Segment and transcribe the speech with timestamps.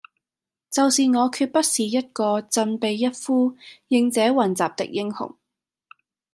[0.71, 3.55] 就是我決不是一個振臂一呼
[3.89, 5.37] 應者雲集的英雄。